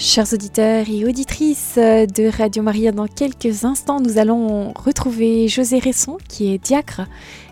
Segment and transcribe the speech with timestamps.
[0.00, 6.16] Chers auditeurs et auditrices de Radio Maria, dans quelques instants, nous allons retrouver José Resson,
[6.26, 7.02] qui est diacre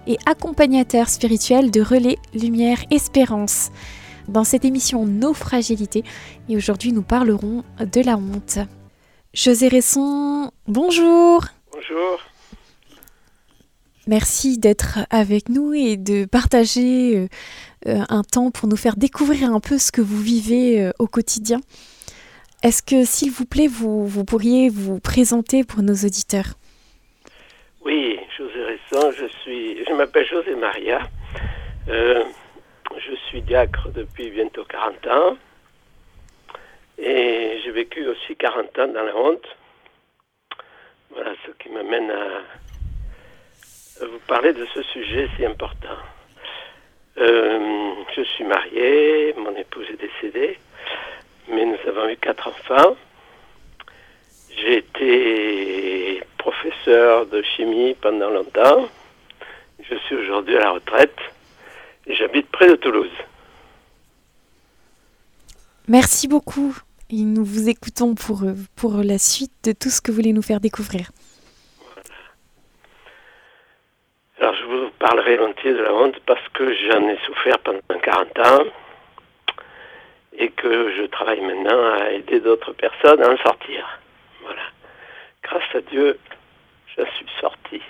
[0.07, 3.69] et accompagnateur spirituel de Relais Lumière Espérance,
[4.29, 6.05] dans cette émission Nos fragilités.
[6.49, 8.61] Et aujourd'hui, nous parlerons de la honte.
[9.35, 11.45] José Resson, bonjour.
[11.71, 12.19] Bonjour.
[14.07, 17.29] Merci d'être avec nous et de partager euh,
[17.89, 21.07] euh, un temps pour nous faire découvrir un peu ce que vous vivez euh, au
[21.07, 21.61] quotidien.
[22.61, 26.55] Est-ce que, s'il vous plaît, vous, vous, pourriez vous présenter pour nos auditeurs?
[27.83, 30.99] Oui, José Resson, je suis, je m'appelle José Maria.
[31.89, 32.25] Euh,
[32.99, 35.37] je suis diacre depuis bientôt 40 ans.
[36.99, 39.57] Et j'ai vécu aussi 40 ans dans la honte.
[41.11, 42.43] Voilà ce qui m'amène à,
[44.05, 45.97] vous parler de ce sujet si important.
[47.19, 50.59] Euh, je suis marié, mon épouse est décédée
[51.51, 52.97] mais nous avons eu quatre enfants.
[54.57, 58.89] J'ai été professeur de chimie pendant longtemps.
[59.81, 61.17] Je suis aujourd'hui à la retraite
[62.07, 63.11] et j'habite près de Toulouse.
[65.87, 66.77] Merci beaucoup.
[67.11, 68.43] Et nous vous écoutons pour,
[68.77, 71.11] pour la suite de tout ce que vous voulez nous faire découvrir.
[74.41, 78.39] Alors je vous parlerai entier de la honte parce que j'en ai souffert pendant 40
[78.41, 78.65] ans
[80.39, 84.01] et que je travaille maintenant à aider d'autres personnes à en sortir.
[84.43, 84.63] Voilà.
[85.43, 86.19] Grâce à Dieu,
[86.97, 87.83] je suis sorti.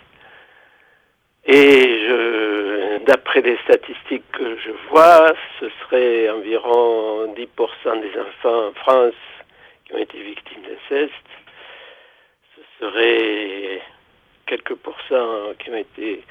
[1.44, 8.72] Et je, d'après les statistiques que je vois, ce serait environ 10% des enfants en
[8.72, 9.14] France
[9.84, 11.12] qui ont été victimes d'inceste.
[12.56, 13.82] Ce serait
[14.46, 16.22] quelques pourcents qui ont été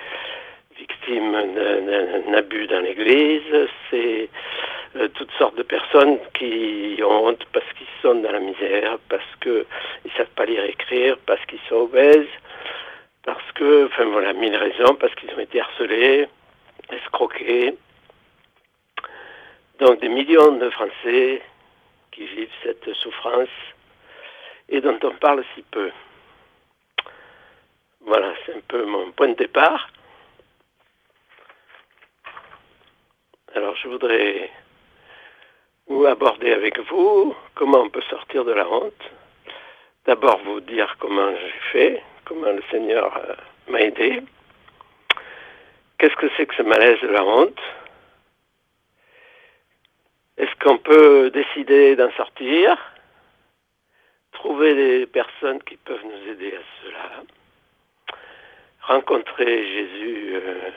[0.78, 3.68] victimes d'un abus dans l'Église.
[3.90, 4.30] C'est
[4.96, 9.36] euh, toutes sortes de personnes qui ont honte parce qu'ils sont dans la misère, parce
[9.42, 9.66] qu'ils
[10.06, 12.28] ne savent pas lire et écrire, parce qu'ils sont obèses,
[13.24, 16.28] parce que, enfin voilà, mille raisons, parce qu'ils ont été harcelés,
[16.92, 17.76] escroqués.
[19.80, 21.42] Donc des millions de Français
[22.12, 23.50] qui vivent cette souffrance
[24.70, 25.92] et dont on parle si peu.
[28.02, 29.90] Voilà, c'est un peu mon point de départ.
[33.56, 34.50] Alors je voudrais
[35.88, 39.12] ou aborder avec vous comment on peut sortir de la honte.
[40.06, 43.36] D'abord vous dire comment j'ai fait, comment le Seigneur euh,
[43.68, 44.22] m'a aidé.
[45.98, 47.60] Qu'est-ce que c'est que ce malaise de la honte?
[50.38, 52.78] Est-ce qu'on peut décider d'en sortir?
[54.34, 57.24] Trouver des personnes qui peuvent nous aider à cela?
[58.82, 60.70] Rencontrer Jésus euh,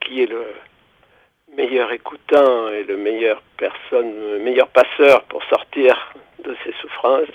[0.00, 0.46] qui est le,
[1.56, 6.12] meilleur écoutant et le meilleur personne, le meilleur passeur pour sortir
[6.44, 7.28] de ses souffrances.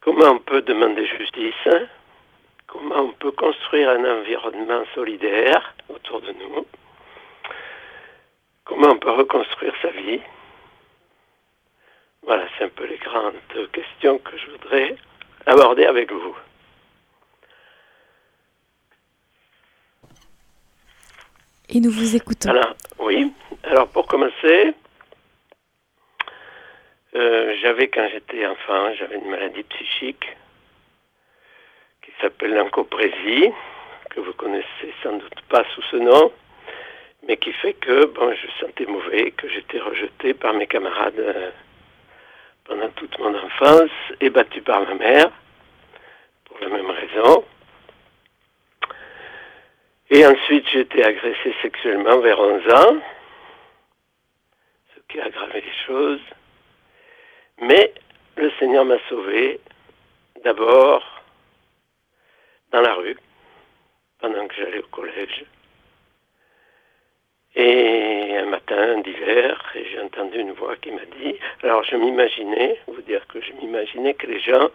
[0.00, 1.86] Comment on peut demander justice hein?
[2.66, 6.66] Comment on peut construire un environnement solidaire autour de nous?
[8.64, 10.20] Comment on peut reconstruire sa vie?
[12.22, 14.96] Voilà, c'est un peu les grandes questions que je voudrais
[15.46, 16.36] aborder avec vous.
[21.74, 22.50] Et nous vous écoutons.
[22.50, 23.32] Alors, oui.
[23.62, 24.74] Alors, pour commencer,
[27.14, 30.36] euh, j'avais, quand j'étais enfant, j'avais une maladie psychique
[32.02, 33.50] qui s'appelle l'encoprésie,
[34.10, 36.30] que vous connaissez sans doute pas sous ce nom,
[37.26, 41.50] mais qui fait que bon, je sentais mauvais, que j'étais rejeté par mes camarades euh,
[42.64, 43.90] pendant toute mon enfance
[44.20, 45.30] et battu par ma mère,
[46.44, 47.44] pour la même raison.
[50.14, 52.96] Et ensuite, j'ai été agressé sexuellement vers 11 ans,
[54.94, 56.20] ce qui a aggravé les choses.
[57.62, 57.94] Mais
[58.36, 59.58] le Seigneur m'a sauvé
[60.44, 61.02] d'abord
[62.72, 63.16] dans la rue,
[64.20, 65.46] pendant que j'allais au collège.
[67.54, 73.02] Et un matin d'hiver, j'ai entendu une voix qui m'a dit, alors je m'imaginais, vous
[73.02, 74.70] dire que je m'imaginais que les gens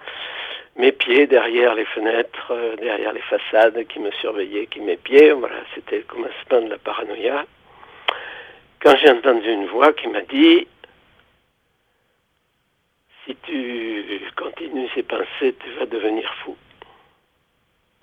[0.77, 5.31] mes pieds derrière les fenêtres, euh, derrière les façades qui me surveillaient, qui m'épiaient.
[5.31, 7.45] Voilà, c'était le commencement de la paranoïa.
[8.81, 10.67] Quand j'ai entendu une voix qui m'a dit
[13.25, 16.55] Si tu continues ces pensées, tu vas devenir fou.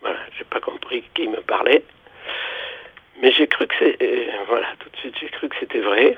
[0.01, 1.85] Voilà, j'ai pas compris qui me parlait.
[3.21, 4.03] Mais j'ai cru que c'est.
[4.03, 6.17] Euh, voilà, tout de suite, j'ai cru que c'était vrai.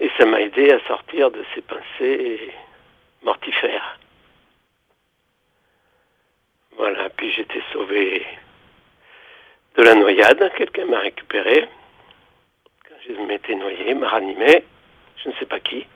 [0.00, 2.52] Et ça m'a aidé à sortir de ces pensées
[3.22, 3.98] mortifères.
[6.76, 8.26] Voilà, puis j'étais sauvé
[9.76, 10.52] de la noyade.
[10.56, 11.66] Quelqu'un m'a récupéré.
[12.88, 14.64] Quand je m'étais noyé, m'a ranimé.
[15.22, 15.86] Je ne sais pas qui.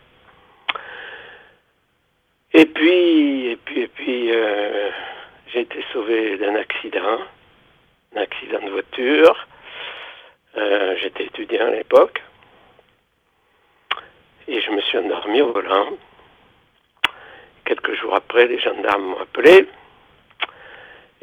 [2.53, 4.91] Et puis, et puis, et puis, euh,
[5.53, 7.21] j'ai été sauvé d'un accident,
[8.15, 9.47] un accident de voiture.
[10.57, 12.23] Euh, j'étais étudiant à l'époque.
[14.49, 15.91] Et je me suis endormi au volant.
[17.65, 19.69] Quelques jours après, les gendarmes m'ont appelé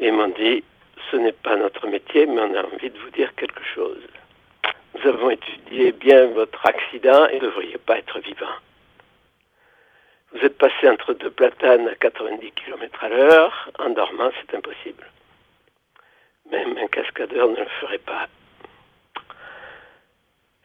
[0.00, 0.64] et m'ont dit
[1.10, 4.02] ce n'est pas notre métier, mais on a envie de vous dire quelque chose.
[4.94, 8.46] Nous avons étudié bien votre accident et ne devriez pas être vivant.
[10.32, 13.70] Vous êtes passé entre deux platanes à 90 km à l'heure.
[13.78, 15.06] En dormant, c'est impossible.
[16.50, 18.26] Même un cascadeur ne le ferait pas.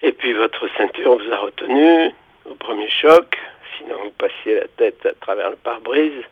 [0.02, 2.12] Et puis votre ceinture vous a retenu
[2.46, 3.38] au premier choc.
[3.78, 6.24] Sinon, vous passiez la tête à travers le pare-brise.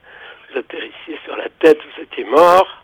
[0.50, 2.84] Vous atterrissiez sur la tête, vous étiez mort.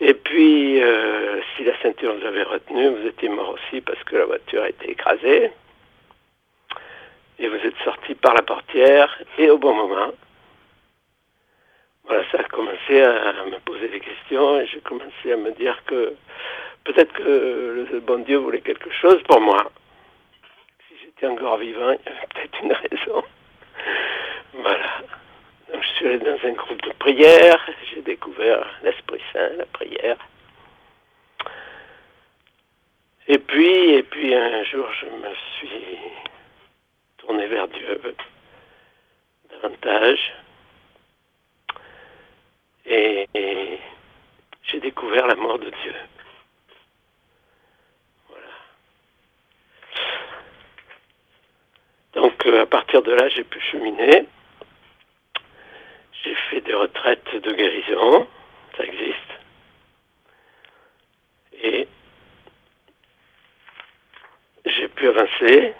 [0.00, 4.16] Et puis, euh, si la ceinture vous avait retenu, vous étiez mort aussi parce que
[4.16, 5.52] la voiture a été écrasée.
[7.38, 10.12] Et vous êtes sorti par la portière et au bon moment.
[12.10, 15.80] Voilà, ça a commencé à me poser des questions et j'ai commencé à me dire
[15.84, 16.16] que
[16.82, 19.70] peut-être que le bon Dieu voulait quelque chose pour moi.
[20.88, 23.24] Si j'étais encore vivant, il y avait peut-être une raison.
[24.54, 25.02] Voilà.
[25.72, 30.16] Donc je suis allé dans un groupe de prière, j'ai découvert l'Esprit Saint, la prière.
[33.28, 35.96] Et puis, et puis un jour, je me suis
[37.18, 38.00] tourné vers Dieu
[39.52, 40.32] davantage.
[42.86, 43.78] Et, et
[44.80, 45.94] découvert l'amour de Dieu.
[48.28, 48.46] Voilà.
[52.14, 54.26] Donc euh, à partir de là, j'ai pu cheminer.
[56.22, 58.28] J'ai fait des retraites de guérison,
[58.76, 59.16] ça existe.
[61.62, 61.88] Et
[64.66, 65.74] j'ai pu avancer,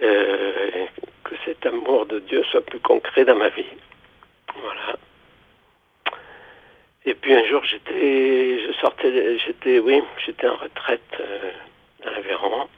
[0.00, 0.86] euh,
[1.24, 3.66] que cet amour de Dieu soit plus concret dans ma vie.
[4.54, 4.96] Voilà.
[7.08, 11.52] Et puis un jour, j'étais, je sortais, j'étais, oui, j'étais en retraite euh,
[12.04, 12.68] dans l'Aveyron.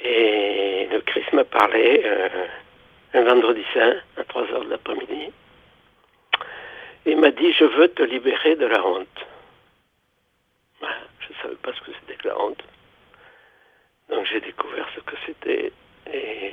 [0.00, 2.02] Et le Christ m'a parlé.
[2.04, 2.46] Euh,
[3.14, 5.32] un vendredi saint, à 3 heures de l'après-midi.
[7.04, 9.26] Il m'a dit, je veux te libérer de la honte.
[10.82, 12.62] je ne savais pas ce que c'était que la honte.
[14.08, 15.72] Donc j'ai découvert ce que c'était
[16.12, 16.52] et,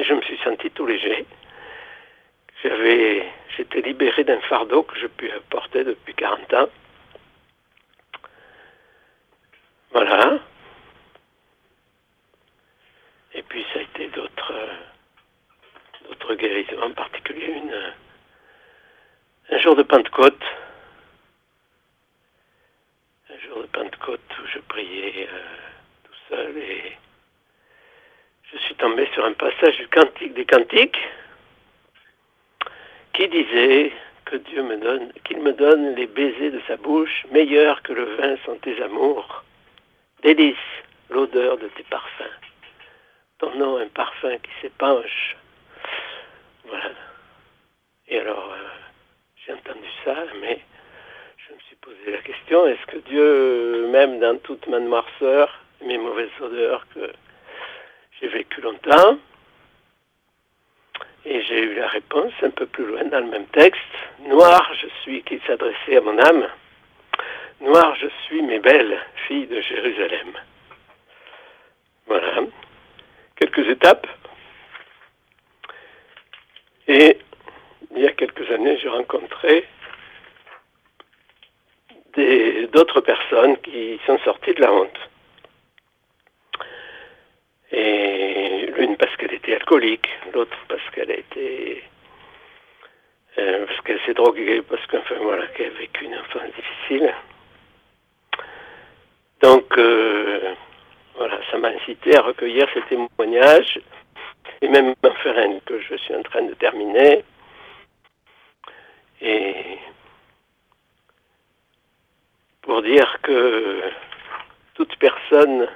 [0.00, 1.26] je me suis senti tout léger.
[2.62, 3.26] J'avais,
[3.56, 5.06] j'étais libéré d'un fardeau que je
[5.48, 6.68] porter depuis 40 ans.
[9.92, 10.38] Voilà.
[13.34, 14.54] Et puis ça a été d'autres
[16.08, 17.94] d'autres guérisons, en particulier une,
[19.50, 20.42] un jour de Pentecôte,
[23.30, 25.38] un jour de Pentecôte où je priais euh,
[26.04, 26.96] tout seul et
[28.52, 30.98] je suis tombé sur un passage du Cantique des Cantiques
[33.12, 33.92] qui disait
[34.24, 38.04] que Dieu me donne, qu'il me donne les baisers de sa bouche, meilleurs que le
[38.16, 39.44] vin sont tes amours,
[40.22, 40.56] délice,
[41.08, 42.40] l'odeur de tes parfums.
[43.38, 45.36] Ton nom, un parfum qui s'épanche
[46.70, 46.90] voilà.
[48.08, 48.68] Et alors, euh,
[49.44, 50.60] j'ai entendu ça, mais
[51.36, 55.98] je me suis posé la question, est-ce que Dieu, même dans toute ma noirceur, mes
[55.98, 57.10] mauvaises odeurs que
[58.20, 59.18] j'ai vécu longtemps,
[61.24, 63.80] et j'ai eu la réponse un peu plus loin dans le même texte,
[64.20, 66.48] Noir je suis, qui s'adressait à mon âme,
[67.60, 70.32] Noir je suis, mes belles filles de Jérusalem.
[72.06, 72.42] Voilà.
[73.36, 74.06] Quelques étapes.
[76.88, 77.18] Et
[77.94, 79.66] il y a quelques années, j'ai rencontré
[82.72, 85.10] d'autres personnes qui sont sorties de la honte.
[87.72, 91.82] Et l'une parce qu'elle était alcoolique, l'autre parce qu'elle a été
[93.38, 97.14] euh, parce qu'elle s'est droguée, parce qu'enfin voilà, qu'elle a vécu une enfance difficile.
[99.40, 100.54] Donc euh,
[101.14, 103.80] voilà, ça m'a incité à recueillir ces témoignages
[104.60, 107.24] et même un que je suis en train de terminer.
[109.22, 109.78] Et
[112.62, 113.82] pour dire que
[114.74, 115.68] toute personne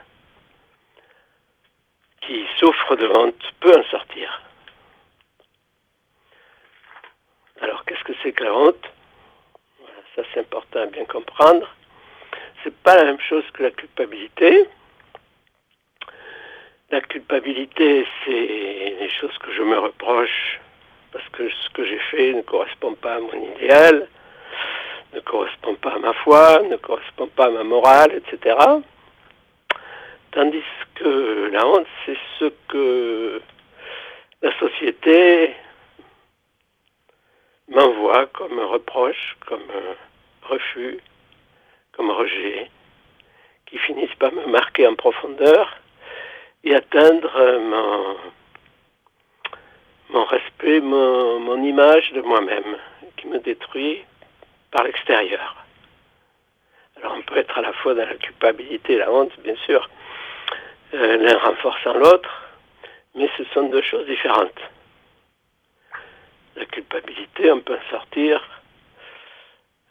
[2.26, 4.42] qui souffre de honte peut en sortir.
[7.60, 8.84] Alors qu'est-ce que c'est que la honte
[10.16, 11.68] Ça c'est important à bien comprendre.
[12.62, 14.68] C'est pas la même chose que la culpabilité.
[16.90, 18.30] La culpabilité, c'est
[19.00, 20.60] les choses que je me reproche
[21.12, 24.08] parce que ce que j'ai fait ne correspond pas à mon idéal,
[25.12, 28.56] ne correspond pas à ma foi, ne correspond pas à ma morale, etc.
[30.34, 30.64] Tandis
[30.96, 33.40] que la honte, c'est ce que
[34.42, 35.54] la société
[37.68, 39.70] m'envoie comme reproche, comme
[40.42, 40.98] refus,
[41.92, 42.68] comme rejet,
[43.66, 45.72] qui finissent par me marquer en profondeur
[46.64, 48.16] et atteindre mon,
[50.10, 52.76] mon respect, mon, mon image de moi-même,
[53.18, 54.04] qui me détruit
[54.72, 55.64] par l'extérieur.
[56.96, 59.88] Alors on peut être à la fois dans la culpabilité et la honte, bien sûr,
[60.94, 62.30] euh, l'un renforçant l'autre,
[63.16, 64.60] mais ce sont deux choses différentes.
[66.54, 68.40] La culpabilité, on peut en sortir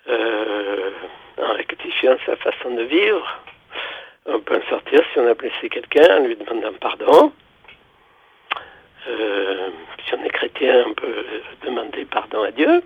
[0.07, 0.91] euh,
[1.37, 3.41] en rectifiant sa façon de vivre.
[4.27, 7.33] On peut en sortir si on a blessé quelqu'un en lui demandant pardon.
[9.09, 9.69] Euh,
[10.07, 11.25] si on est chrétien, on peut
[11.65, 12.81] demander pardon à Dieu.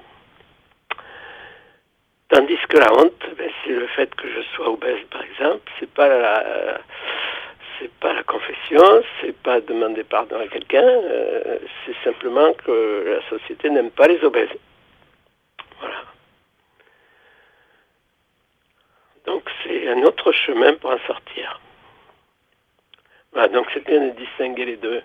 [2.29, 5.71] Tandis que la honte, ben, c'est le fait que je sois obèse, par exemple.
[5.79, 6.79] C'est pas la,
[7.79, 10.84] c'est pas la confession, c'est pas demander pardon à quelqu'un.
[10.84, 14.57] Euh, c'est simplement que la société n'aime pas les obèses.
[15.79, 16.03] Voilà.
[19.25, 21.60] Donc c'est un autre chemin pour en sortir.
[23.34, 25.01] Voilà, donc c'est bien de distinguer les deux.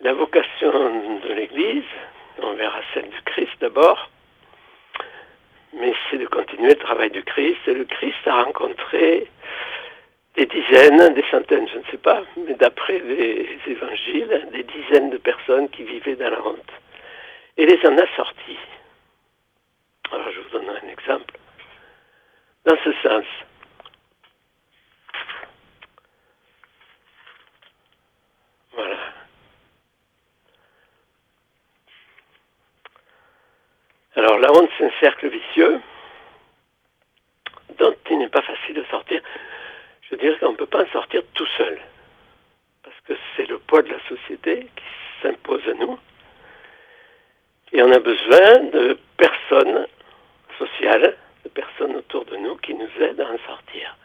[0.00, 1.84] La vocation de l'Église,
[2.42, 4.10] on verra celle du Christ d'abord,
[5.72, 7.58] mais c'est de continuer le travail du Christ.
[7.66, 9.30] Et le Christ a rencontré
[10.36, 15.16] des dizaines, des centaines, je ne sais pas, mais d'après les évangiles, des dizaines de
[15.16, 16.72] personnes qui vivaient dans la honte.
[17.56, 18.58] Et les en a sortis.
[20.12, 21.34] Alors je vous donne un exemple.
[22.66, 23.24] Dans ce sens,
[28.72, 28.96] voilà.
[34.16, 35.80] Alors la honte, c'est un cercle vicieux
[37.78, 39.22] dont il n'est pas facile de sortir.
[40.08, 41.80] Je veux dire qu'on ne peut pas en sortir tout seul.
[42.82, 44.84] Parce que c'est le poids de la société qui
[45.22, 45.98] s'impose nous.
[47.72, 49.86] Et on a besoin de personnes
[50.58, 53.96] sociales, de personnes autour de nous qui nous aident à en sortir.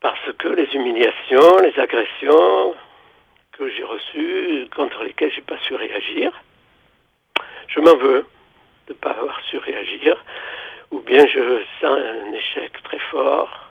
[0.00, 2.74] Parce que les humiliations, les agressions
[3.52, 6.32] que j'ai reçues, contre lesquelles je n'ai pas su réagir,
[7.68, 8.26] je m'en veux
[8.86, 10.22] de ne pas avoir su réagir,
[10.90, 13.65] ou bien je sens un échec très fort,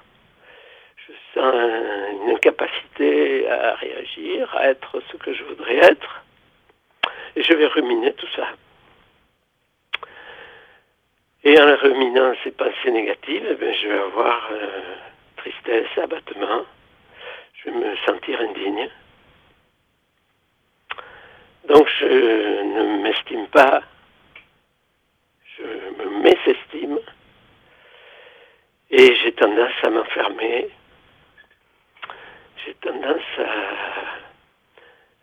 [1.37, 6.23] une incapacité à réagir, à être ce que je voudrais être,
[7.35, 8.47] et je vais ruminer tout ça.
[11.43, 14.95] Et en ruminant ces pensées négatives, eh je vais avoir euh,
[15.37, 16.65] tristesse, abattement,
[17.53, 18.89] je vais me sentir indigne.
[21.67, 23.81] Donc je ne m'estime pas,
[25.57, 26.99] je me mésestime.
[28.89, 30.69] Et j'ai tendance à m'enfermer,
[32.65, 33.21] j'ai tendance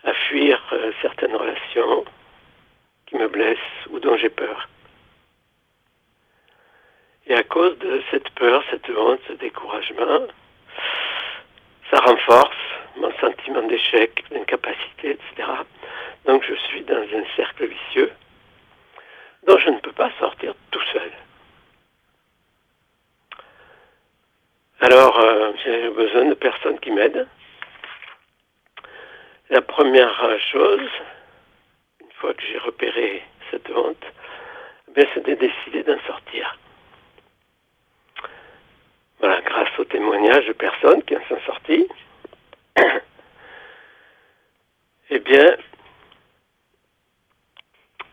[0.04, 2.04] à, à fuir euh, certaines relations
[3.06, 3.58] qui me blessent
[3.90, 4.68] ou dont j'ai peur.
[7.26, 10.26] Et à cause de cette peur, cette honte, ce découragement,
[11.90, 12.56] ça renforce
[12.96, 15.48] mon sentiment d'échec, d'incapacité, etc.
[16.26, 18.12] Donc je suis dans un cercle vicieux
[19.46, 21.10] dont je ne peux pas sortir tout seul.
[24.82, 27.28] Alors euh, j'ai besoin de personnes qui m'aident.
[29.48, 30.88] La première chose,
[32.00, 33.22] une fois que j'ai repéré
[33.52, 34.04] cette honte,
[34.96, 36.58] eh c'est de décider d'en sortir.
[39.20, 41.86] Voilà, grâce au témoignage de personnes qui en sont sorties,
[45.10, 45.56] eh bien,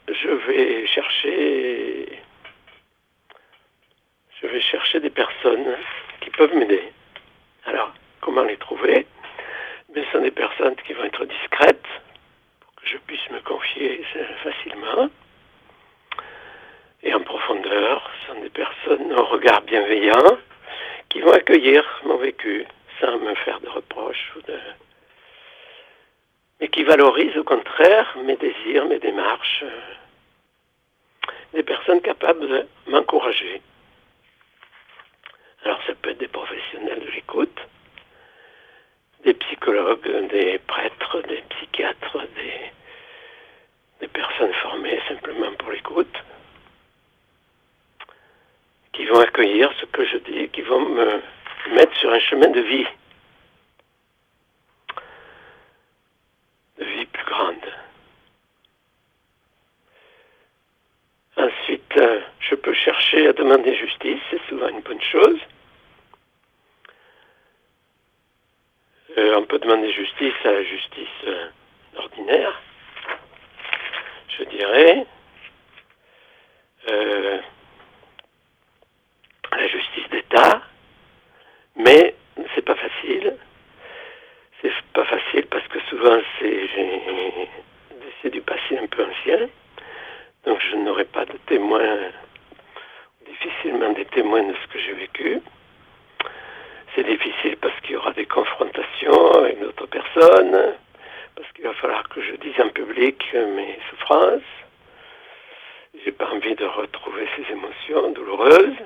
[0.08, 2.22] je vais chercher
[4.40, 5.76] je vais chercher des personnes
[6.39, 6.93] peuvent m'aider.
[7.65, 7.91] Alors,
[8.22, 9.05] comment les trouver?
[9.93, 11.91] Mais Ce sont des personnes qui vont être discrètes
[12.62, 14.05] pour que je puisse me confier
[14.41, 15.10] facilement
[17.03, 18.10] et en profondeur.
[18.22, 20.38] Ce sont des personnes au regard bienveillant
[21.10, 22.65] qui vont accueillir mon vécu
[23.01, 24.58] sans me faire de reproches ou de
[26.62, 29.65] mais qui valorisent au contraire mes désirs, mes démarches,
[31.53, 33.62] des personnes capables de m'encourager.
[35.66, 37.60] Alors ça peut être des professionnels de l'écoute,
[39.24, 46.18] des psychologues, des prêtres, des psychiatres, des, personnes formées simplement pour l'écoute,
[48.94, 51.22] qui vont accueillir ce que je dis, qui vont me
[51.74, 52.88] mettre sur un chemin de vie.
[56.80, 57.56] De vie plus grande.
[61.38, 65.39] Ensuite, euh, je peux chercher à demander justice, c'est souvent une bonne chose.
[69.18, 71.48] Euh, peut demander justice à la justice euh,
[71.98, 72.62] ordinaire,
[74.38, 75.06] je dirais.
[76.88, 77.39] Euh,
[79.51, 80.62] la justice d'État,
[81.75, 82.15] mais
[82.53, 83.36] c'est pas facile.
[84.62, 86.20] C'est pas facile parce que souvent
[88.22, 89.50] c'est du passé un peu ancien,
[90.46, 91.98] donc je n'aurai pas de témoins,
[93.41, 95.41] difficilement des témoins de ce que j'ai vécu.
[96.96, 100.75] C'est difficile parce qu'il y aura des confrontations avec d'autres personnes,
[101.36, 104.41] parce qu'il va falloir que je dise en public mes souffrances.
[106.03, 108.77] J'ai pas envie de retrouver ces émotions douloureuses.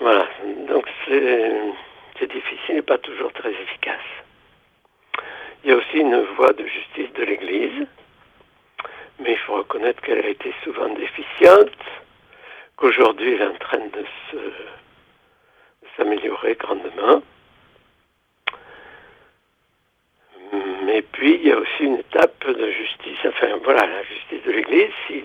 [0.00, 0.26] Voilà,
[0.68, 3.98] donc c'est difficile et pas toujours très efficace.
[5.64, 7.86] Il y a aussi une voie de justice de l'Église,
[9.22, 11.70] mais il faut reconnaître qu'elle a été souvent déficiente,
[12.76, 14.04] qu'aujourd'hui elle est en train de
[15.96, 17.22] s'améliorer grandement.
[20.84, 24.50] Mais puis il y a aussi une étape de justice, enfin voilà, la justice de
[24.52, 25.24] l'Église, si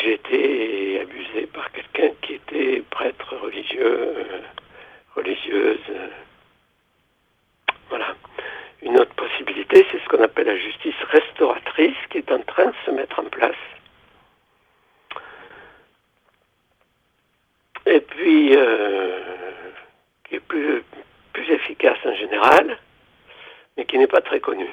[0.00, 4.26] j'ai été abusé par quelqu'un qui était prêtre religieux,
[5.14, 5.78] religieuse.
[7.88, 8.14] Voilà.
[8.84, 12.74] Une autre possibilité, c'est ce qu'on appelle la justice restauratrice qui est en train de
[12.84, 13.56] se mettre en place.
[17.86, 19.20] Et puis, euh,
[20.24, 20.84] qui est plus,
[21.46, 22.78] efficace en général,
[23.76, 24.70] mais qui n'est pas très connue.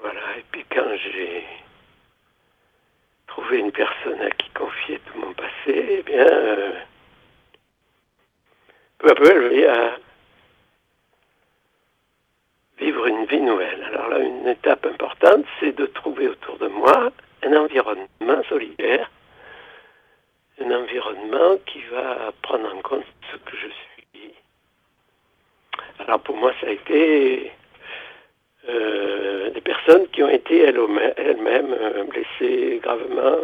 [0.00, 1.44] Voilà, et puis quand j'ai
[3.26, 6.72] trouver une personne à qui confier tout mon passé, eh bien, euh,
[8.98, 9.96] peu à peu, elle à
[12.82, 13.82] vivre une vie nouvelle.
[13.84, 17.12] Alors là, une étape importante, c'est de trouver autour de moi
[17.44, 19.08] un environnement solidaire,
[20.60, 24.34] un environnement qui va prendre en compte ce que je suis.
[26.00, 27.52] Alors pour moi, ça a été
[28.68, 33.38] euh, des personnes qui ont été elles-mêmes euh, blessées gravement.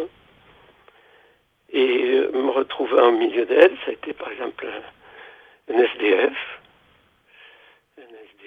[1.71, 4.67] Et euh, me retrouver au milieu d'elles, ça a été par exemple
[5.69, 6.58] un, SDF,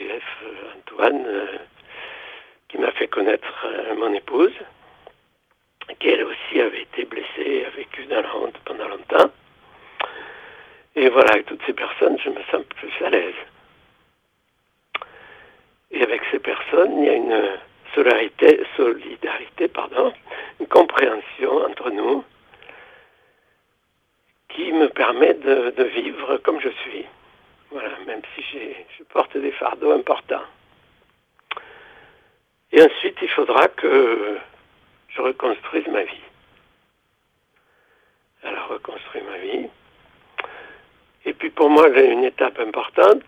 [0.03, 0.45] SDF
[0.77, 1.27] Antoine,
[2.69, 4.53] qui m'a fait connaître mon épouse,
[5.99, 9.31] qui elle aussi avait été blessée, a vécu dans la honte pendant longtemps.
[10.95, 13.35] Et voilà, avec toutes ces personnes, je me sens plus à l'aise.
[15.91, 17.59] Et avec ces personnes, il y a une
[17.95, 20.13] solidarité, solidarité pardon,
[20.61, 22.25] une compréhension entre nous
[24.49, 27.07] qui me permet de, vivre comme je suis.
[27.73, 28.43] Voilà, même si
[28.99, 30.45] je porte des fardeaux importants.
[32.71, 34.39] Et ensuite, il faudra que
[35.09, 36.25] je reconstruise ma vie.
[38.43, 39.69] Alors, reconstruire ma vie.
[41.25, 43.25] Et puis pour moi, une étape importante,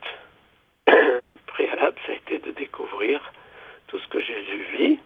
[1.46, 3.32] préalable, ça a été de découvrir
[3.86, 4.98] tout ce que Jésus vit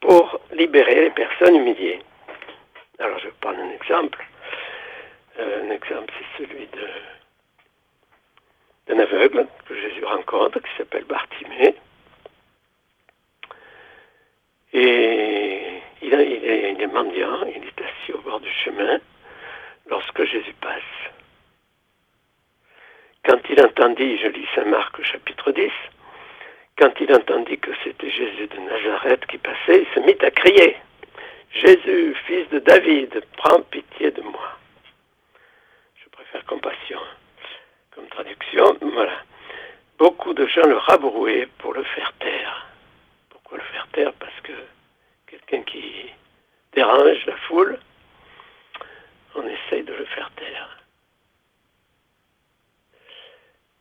[0.00, 2.00] pour libérer les personnes humiliées.
[2.98, 4.24] Alors je vais prendre un exemple.
[5.40, 6.88] Euh, un exemple, c'est celui de
[9.28, 11.74] que Jésus rencontre, qui s'appelle Bartimée.
[14.72, 18.98] Et il, est, mendiant, il est assis au bord du chemin
[19.88, 20.82] lorsque Jésus passe.
[23.24, 25.70] Quand il entendit, je lis Saint Marc chapitre 10,
[26.76, 30.76] quand il entendit que c'était Jésus de Nazareth qui passait, il se mit à crier,
[31.52, 34.58] Jésus, fils de David, prends pitié de moi.
[36.02, 36.98] Je préfère compassion
[37.94, 38.76] comme traduction.
[38.80, 39.12] Voilà.
[39.98, 42.66] Beaucoup de gens le rabrouaient pour le faire taire.
[43.30, 44.12] Pourquoi le faire taire?
[44.14, 44.52] Parce que
[45.26, 46.10] quelqu'un qui
[46.72, 47.78] dérange la foule,
[49.36, 50.78] on essaye de le faire taire.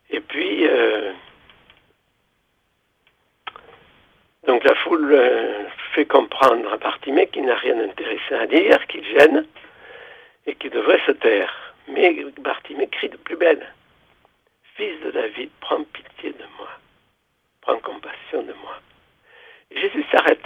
[0.10, 1.12] Et puis, euh,
[4.45, 9.04] donc la foule euh, fait comprendre à Bartimée qu'il n'a rien d'intéressant à dire, qu'il
[9.06, 9.47] gêne
[10.45, 11.73] et qu'il devrait se taire.
[11.88, 13.65] Mais Bartimée crie de plus belle.
[14.75, 16.69] Fils de David, prends pitié de moi.
[17.62, 18.79] Prends compassion de moi.
[19.71, 20.45] Jésus s'arrête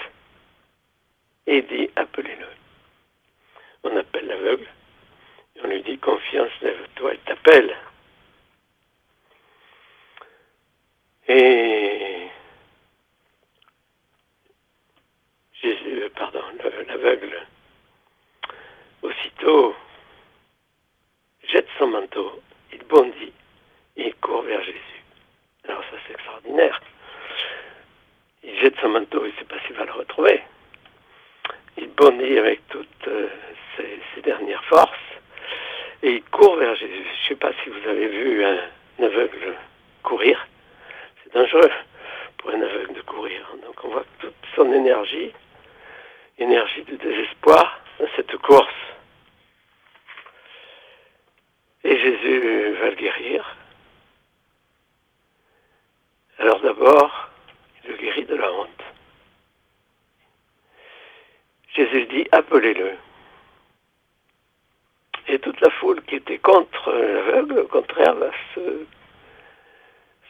[1.47, 2.47] et dit, appelez-le.
[3.83, 4.67] On appelle l'aveugle
[5.55, 7.75] et on lui dit, confiance, lève-toi, il t'appelle.
[11.29, 12.27] Et
[15.61, 16.43] Jésus, euh, pardon,
[16.87, 17.45] l'aveugle,
[19.01, 19.75] aussitôt
[21.43, 23.33] jette son manteau, il bondit
[23.97, 25.03] et il court vers Jésus.
[25.67, 26.81] Alors ça c'est extraordinaire.
[28.43, 30.41] Il jette son manteau, il ne sait pas s'il va le retrouver.
[31.77, 33.27] Il bondit avec toutes euh,
[33.75, 34.97] ses, dernières forces
[36.01, 37.03] Et il court vers Jésus.
[37.03, 38.59] Je ne sais pas si vous avez vu un
[39.03, 39.55] aveugle
[40.03, 40.47] courir.
[41.23, 41.71] C'est dangereux
[42.37, 43.47] pour un aveugle de courir.
[43.63, 45.31] Donc on voit toute son énergie,
[46.39, 48.73] énergie de désespoir dans cette course.
[51.83, 53.55] Et Jésus va le guérir.
[56.39, 57.29] Alors d'abord,
[57.83, 58.83] il le guérit de la honte.
[61.77, 62.93] Jésus dit, appelez-le.
[65.27, 68.85] Et toute la foule qui était contre l'aveugle, au contraire, va se,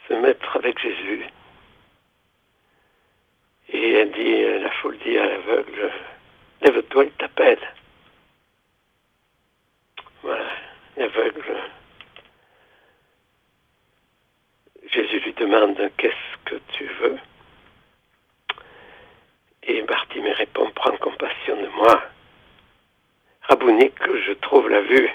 [0.08, 1.24] se mettre avec Jésus.
[3.70, 5.90] Et elle dit, la foule dit à l'aveugle,
[6.62, 7.72] lève-toi, il t'appelle.
[10.22, 10.50] Voilà,
[10.96, 11.56] l'aveugle.
[14.92, 17.18] Jésus lui demande, qu'est-ce que tu veux
[19.78, 22.02] Et Bartimée répond, prends compassion de moi.
[23.42, 25.08] Rabouni, que je trouve la vue.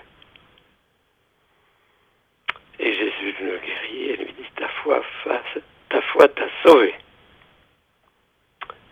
[2.79, 5.03] Et Jésus le guérit et lui dit, ta foi,
[5.89, 6.95] ta foi t'a sauvé.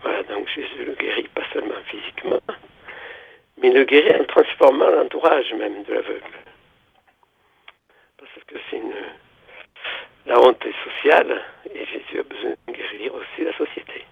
[0.01, 2.41] Voilà, donc Jésus le guérit pas seulement physiquement,
[3.61, 6.37] mais le guérit en transformant l'entourage même de l'aveugle.
[8.17, 8.93] Parce que c'est une...
[10.25, 11.41] La honte est sociale
[11.73, 14.05] et Jésus a besoin de guérir aussi la société.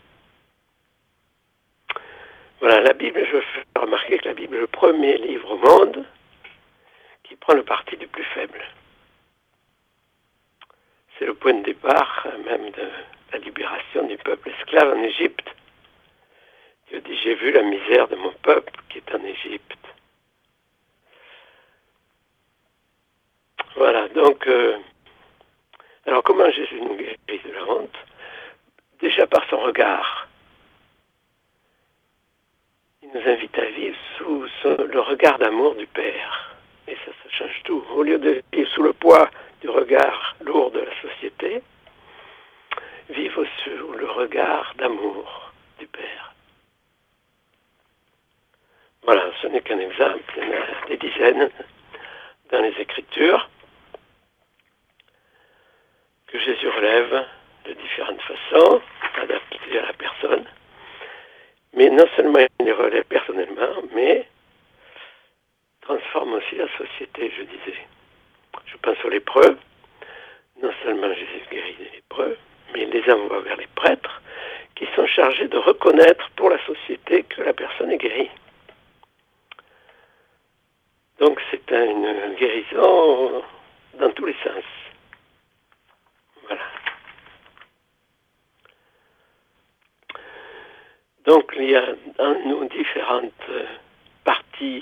[2.60, 6.06] Voilà, la Bible, je fais remarquer que la Bible est le premier livre au monde
[7.24, 8.62] qui prend le parti du plus faible.
[11.17, 12.89] C'est le point de départ même de
[13.32, 15.48] la libération du peuple esclave en Égypte.
[16.89, 19.78] Dieu dit, j'ai vu la misère de mon peuple qui est en Égypte.
[23.76, 24.78] Voilà, donc, euh,
[26.06, 27.95] alors comment Jésus nous guérit de la honte?
[29.00, 30.19] Déjà par son regard.
[33.13, 36.56] Nous invite à vivre sous le regard d'amour du Père.
[36.88, 37.84] Et ça, ça change tout.
[37.95, 39.30] Au lieu de vivre sous le poids
[39.62, 41.62] du regard lourd de la société,
[43.10, 46.34] vivre sous le regard d'amour du Père.
[49.04, 51.50] Voilà, ce n'est qu'un exemple, il y en a des dizaines
[52.52, 53.50] dans les Écritures
[56.28, 57.26] que Jésus relève
[57.65, 58.82] de différentes façons,
[59.19, 60.45] adaptées à la personne.
[61.74, 64.28] Mais non seulement il les relève personnellement, mais
[65.82, 67.80] transforme aussi la société, je disais.
[68.66, 69.58] Je pense aux lépreux.
[70.62, 72.38] Non seulement Jésus guérit les lépreux,
[72.74, 74.22] mais il les envoie vers les prêtres
[74.76, 78.30] qui sont chargés de reconnaître pour la société que la personne est guérie.
[81.20, 83.44] Donc c'est une guérison
[84.00, 84.64] dans tous les sens.
[86.48, 86.62] Voilà.
[91.30, 91.86] Donc il y a
[92.18, 93.52] en nous différentes
[94.24, 94.82] parties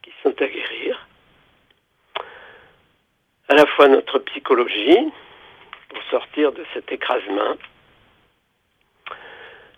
[0.00, 1.06] qui sont à guérir.
[3.50, 5.12] À la fois notre psychologie,
[5.90, 7.56] pour sortir de cet écrasement,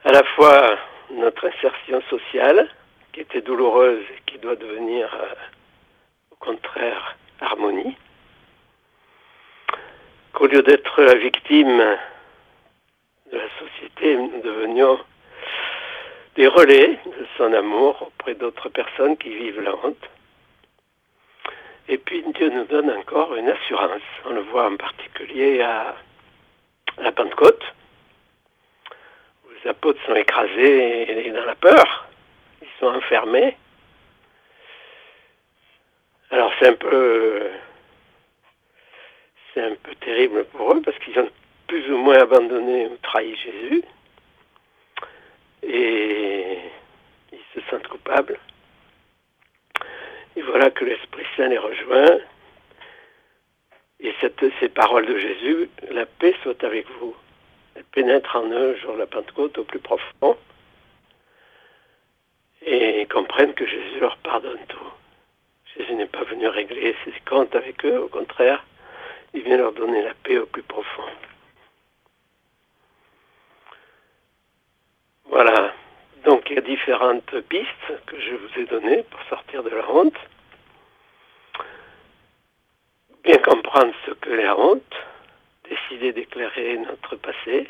[0.04, 0.78] à la fois
[1.10, 2.70] notre insertion sociale,
[3.12, 5.34] qui était douloureuse et qui doit devenir euh,
[6.30, 7.96] au contraire harmonie,
[10.32, 11.98] qu'au lieu d'être la victime
[13.32, 15.00] de la société, nous devenions
[16.38, 20.08] des relais de son amour auprès d'autres personnes qui vivent la honte.
[21.88, 24.02] Et puis Dieu nous donne encore une assurance.
[24.24, 25.96] On le voit en particulier à,
[26.98, 27.64] la Pentecôte,
[29.44, 32.06] où les apôtres sont écrasés dans la peur.
[32.62, 33.56] Ils sont enfermés.
[36.30, 37.50] Alors c'est un peu
[40.02, 41.30] terrible pour eux parce qu'ils ont
[41.66, 43.82] plus ou moins abandonné ou trahi Jésus.
[45.62, 46.58] Et
[47.32, 48.38] ils se sentent coupables.
[50.36, 52.18] Et voilà que l'Esprit Saint les rejoint.
[54.00, 57.16] Et cette, ces paroles de Jésus, la paix soit avec vous.
[57.74, 60.36] Elle pénètre en eux, jour de la Pentecôte, au plus profond.
[62.62, 64.92] Et comprennent que Jésus leur pardonne tout.
[65.76, 68.64] Jésus n'est pas venu régler ses comptes avec eux, au contraire,
[69.34, 71.04] il vient leur donner la paix au plus profond.
[75.28, 75.74] Voilà.
[76.24, 79.88] Donc il y a différentes pistes que je vous ai données pour sortir de la
[79.90, 80.16] honte.
[83.24, 84.96] Bien comprendre ce que la honte,
[85.68, 87.68] décider d'éclairer notre passé,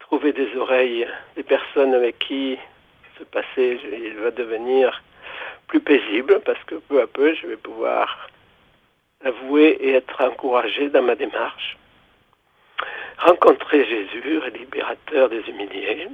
[0.00, 2.58] trouver des oreilles des personnes avec qui
[3.18, 3.78] ce passé
[4.18, 5.02] va devenir
[5.68, 8.28] plus paisible parce que peu à peu je vais pouvoir
[9.24, 11.76] avouer et être encouragé dans ma démarche.
[13.18, 16.08] Rencontrer Jésus, libérateur des humiliés,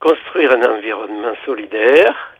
[0.00, 2.34] construire un environnement solidaire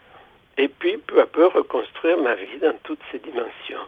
[0.56, 3.86] et puis peu à peu reconstruire ma vie dans toutes ses dimensions,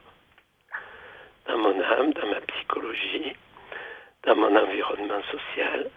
[1.49, 3.33] dans mon âme, dans ma psychologie,
[4.25, 5.91] dans mon environnement social.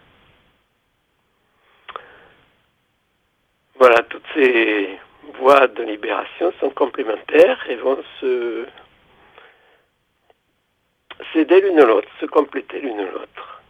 [3.75, 4.99] Voilà, toutes ces
[5.35, 8.65] voies de libération sont complémentaires et vont se
[11.31, 13.62] s'aider l'une l'autre, se compléter l'une l'autre.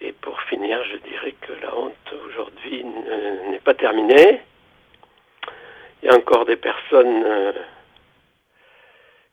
[0.00, 4.42] Et pour finir, je dirais que la honte aujourd'hui n'est pas terminée.
[6.02, 7.52] Il y a encore des personnes euh,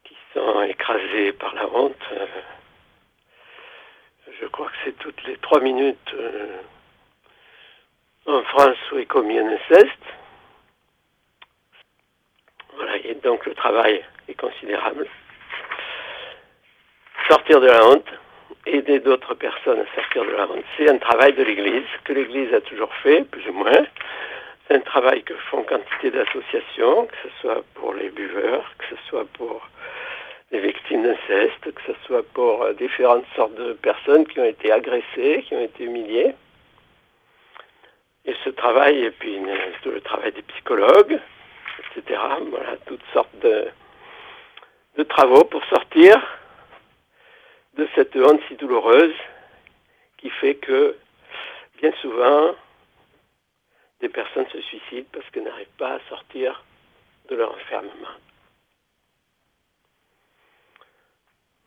[0.05, 1.95] qui sont écrasées par la honte.
[2.13, 2.25] Euh,
[4.39, 6.61] je crois que c'est toutes les trois minutes euh,
[8.25, 9.91] en France où est commis un inceste.
[12.75, 15.07] Voilà, et donc le travail est considérable.
[17.29, 18.09] Sortir de la honte,
[18.65, 22.53] aider d'autres personnes à sortir de la honte, c'est un travail de l'Église, que l'Église
[22.53, 23.85] a toujours fait, plus ou moins.
[24.67, 29.01] C'est un travail que font quantité d'associations, que ce soit pour les buveurs, que ce
[29.09, 29.67] soit pour
[30.51, 34.71] les victimes d'inceste, que ce soit pour euh, différentes sortes de personnes qui ont été
[34.71, 36.33] agressées, qui ont été humiliées.
[38.25, 39.37] Et ce travail, et puis
[39.85, 41.19] le travail des psychologues,
[41.97, 46.21] etc., voilà, toutes sortes de travaux pour sortir
[47.75, 49.15] de cette honte si douloureuse
[50.17, 50.95] qui fait que,
[51.79, 52.55] bien souvent,
[53.99, 56.63] des personnes se suicident parce qu'elles n'arrivent pas à sortir
[57.29, 58.17] de leur enfermement.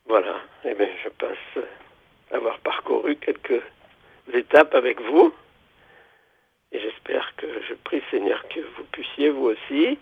[0.07, 1.65] Voilà, eh bien, je pense
[2.31, 3.63] avoir parcouru quelques
[4.33, 5.35] étapes avec vous.
[6.73, 9.99] Et j'espère que je prie Seigneur que vous puissiez vous aussi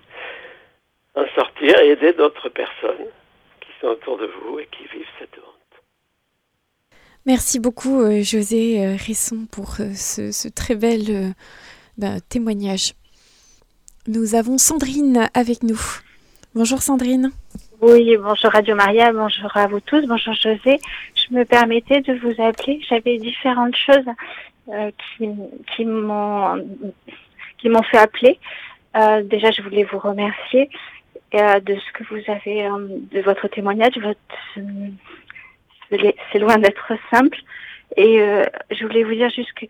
[1.14, 3.06] en sortir et aider d'autres personnes
[3.60, 5.53] qui sont autour de vous et qui vivent cette honte.
[7.26, 11.32] Merci beaucoup euh, José euh, Risson pour euh, ce, très bel
[11.96, 12.92] ben, témoignage.
[14.06, 15.80] Nous avons Sandrine avec nous.
[16.54, 17.30] Bonjour Sandrine.
[17.80, 20.78] Oui, bonjour Radio Maria, bonjour à vous tous, bonjour José.
[21.14, 22.80] Je me permettais de vous appeler.
[22.90, 24.04] J'avais différentes choses
[25.16, 25.28] qui,
[25.74, 26.62] qui m'ont
[27.90, 28.38] fait appeler.
[29.24, 30.68] Déjà, je voulais vous remercier
[31.32, 32.68] de ce que vous avez,
[33.12, 33.94] de votre témoignage.
[33.96, 34.18] Votre,
[35.90, 37.38] c'est loin d'être simple.
[37.96, 39.66] Et euh, je voulais vous dire juste que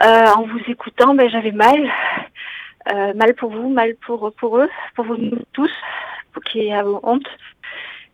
[0.00, 1.90] en vous écoutant, ben, j'avais mal.
[3.14, 5.16] mal pour vous, mal pour, pour eux, pour vous
[5.52, 5.70] tous,
[6.32, 7.28] pour qui avez honte,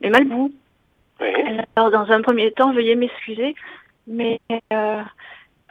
[0.00, 0.52] mais mal pour vous.
[1.20, 1.32] Oui.
[1.76, 3.54] Alors, dans un premier temps, veuillez m'excuser,
[4.06, 4.40] mais
[4.72, 5.02] euh,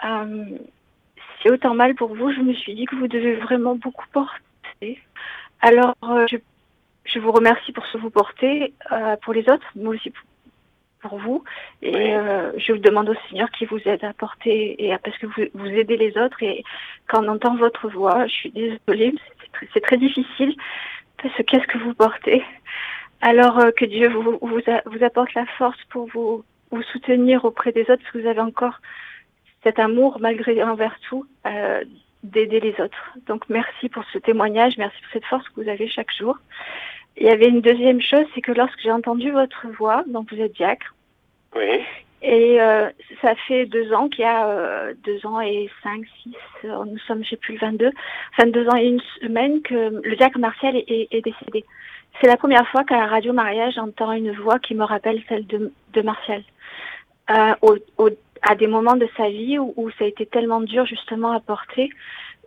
[0.03, 0.45] euh,
[1.41, 2.31] c'est autant mal pour vous.
[2.31, 4.99] Je me suis dit que vous devez vraiment beaucoup porter.
[5.61, 6.37] Alors, euh, je,
[7.05, 10.23] je, vous remercie pour ce que vous portez euh, pour les autres, mais aussi pour,
[11.05, 11.43] pour vous.
[11.81, 15.17] Et euh, je vous demande au Seigneur qui vous aide à porter, et à- parce
[15.17, 16.41] que vous, vous aidez les autres.
[16.41, 16.63] Et
[17.07, 19.13] quand on entend votre voix, je suis désolée,
[19.73, 20.55] c'est très, difficile,
[21.21, 22.43] parce que qu'est-ce que vous portez?
[23.21, 27.45] Alors euh, que Dieu vous, vous, a- vous apporte la force pour vous, vous soutenir
[27.45, 28.77] auprès des autres, parce que vous avez encore
[29.63, 31.83] cet amour, malgré envers tout, euh,
[32.23, 33.03] d'aider les autres.
[33.27, 36.37] Donc merci pour ce témoignage, merci pour cette force que vous avez chaque jour.
[37.17, 40.39] Il y avait une deuxième chose, c'est que lorsque j'ai entendu votre voix, donc vous
[40.41, 40.93] êtes diacre,
[41.55, 41.81] Oui,
[42.21, 42.89] et euh,
[43.21, 46.97] ça fait deux ans qu'il y a euh, deux ans et cinq, six, euh, nous
[46.99, 47.91] sommes, je sais plus, le 22,
[48.37, 51.63] enfin deux ans et une semaine que le diacre Martial est, est- est décédé.
[52.19, 55.45] C'est la première fois qu'à la radio Maria, j'entends une voix qui me rappelle celle
[55.47, 56.43] de, de Martial.
[57.61, 58.09] Au, au-
[58.47, 61.39] à des moments de sa vie où, où ça a été tellement dur justement à
[61.39, 61.89] porter,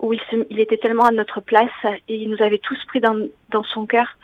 [0.00, 1.70] où il, était tellement à notre place
[2.08, 3.28] et il nous avait tous pris dans,
[3.64, 4.16] son cœur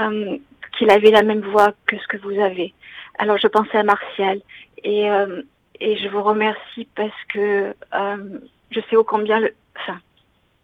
[0.00, 0.38] euh,
[0.76, 2.72] qu'il avait la même voix que ce que vous avez.
[3.18, 4.40] Alors je pensais à Martial
[4.82, 5.42] et, euh,
[5.80, 8.38] je vous remercie parce que euh,
[8.70, 9.40] je sais au combien,
[9.76, 9.98] enfin,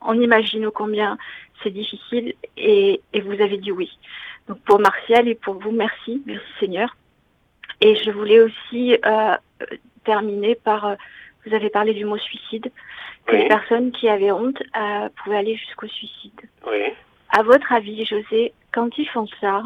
[0.03, 1.17] on imagine au combien
[1.63, 3.91] c'est difficile et, vous avez dit oui.
[4.49, 6.97] Donc pour Martial et pour vous, merci, merci Seigneur.
[7.81, 8.97] Et je voulais aussi
[10.05, 10.97] terminer par,
[11.47, 12.71] vous avez parlé du mot suicide,
[13.27, 13.43] que Oui.
[13.43, 16.41] les personnes qui avaient honte euh, pouvaient aller jusqu'au suicide.
[16.67, 16.93] oui.
[17.31, 19.63] À votre avis, José, quand ils font ça,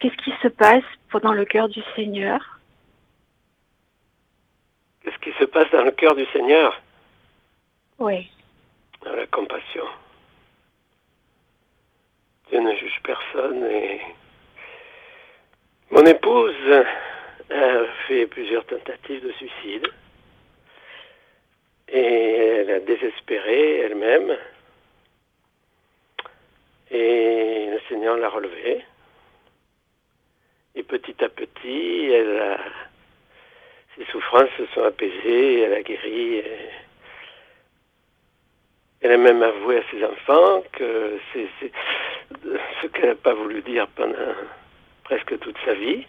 [0.00, 0.82] qu'est-ce qui se passe
[1.22, 2.58] dans le cœur du Seigneur?
[5.02, 6.80] Qu'est-ce qui se passe dans le cœur du Seigneur?
[8.00, 8.28] Oui,
[9.04, 9.84] Dans la compassion.
[12.50, 14.00] Dieu ne juge personne et
[15.92, 16.54] mon épouse
[17.50, 19.86] a fait plusieurs tentatives de suicide
[21.88, 24.36] et elle a désespéré elle-même
[26.90, 28.84] et le Seigneur l'a relevée
[30.74, 32.58] et petit à petit elle a
[33.96, 36.44] ses souffrances se sont apaisées, elle a guéri et,
[39.02, 41.46] Elle a même avoué à ses enfants que c'est
[42.82, 44.34] ce qu'elle n'a pas voulu dire pendant
[45.04, 46.06] presque toute sa vie,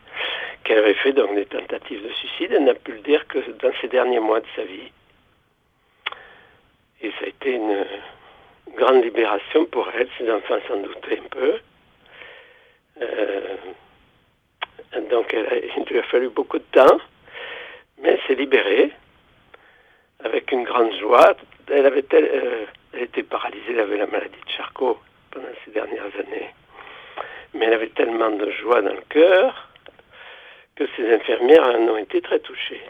[0.64, 2.54] qu'elle avait fait donc des tentatives de suicide.
[2.54, 4.92] Elle n'a pu le dire que dans ces derniers mois de sa vie.
[7.02, 7.86] Et ça a été une
[8.76, 10.08] grande libération pour elle.
[10.18, 11.60] Ses enfants s'en doutaient un peu.
[13.02, 13.56] Euh,
[15.10, 16.98] donc il lui a fallu beaucoup de temps,
[18.02, 18.92] mais elle s'est libérée
[20.24, 21.36] avec une grande joie.
[21.70, 24.98] Elle avait euh, elle était paralysée, elle avait la maladie de Charcot
[25.32, 26.50] pendant ces dernières années.
[27.54, 29.70] Mais elle avait tellement de joie dans le cœur
[30.76, 32.82] que ses infirmières en ont été très touchées.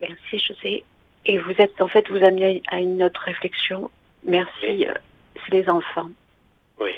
[0.00, 0.84] Merci José.
[1.26, 3.90] Et vous êtes en fait vous amenez à une autre réflexion.
[4.24, 4.86] Merci.
[4.86, 4.94] Euh,
[5.34, 6.10] c'est les enfants.
[6.80, 6.92] Oui.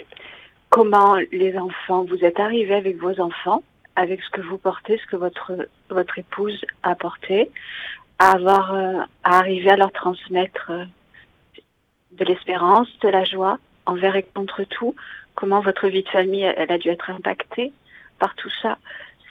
[0.69, 3.63] Comment les enfants, vous êtes arrivé avec vos enfants,
[3.97, 7.51] avec ce que vous portez, ce que votre votre épouse a porté,
[8.19, 10.85] à avoir euh, à arriver à leur transmettre euh,
[12.13, 14.95] de l'espérance, de la joie envers et contre tout?
[15.35, 17.73] Comment votre vie de famille, elle a dû être impactée
[18.19, 18.77] par tout ça?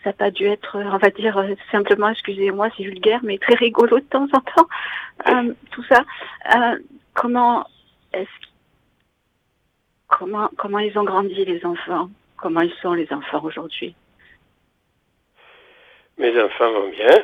[0.04, 4.00] Ça n'a pas dû être, on va dire, simplement, excusez-moi, c'est vulgaire, mais très rigolo
[4.00, 4.68] de temps en temps,
[5.28, 6.04] euh, tout ça.
[6.56, 6.80] Euh,
[7.14, 7.66] comment
[8.14, 8.30] est-ce
[10.08, 12.10] comment comment ils ont grandi les enfants?
[12.38, 13.96] Comment ils sont les enfants aujourd'hui?
[16.18, 17.16] Mes enfants vont bien,